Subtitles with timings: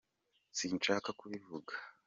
[0.57, 1.73] sinshaka kubivuga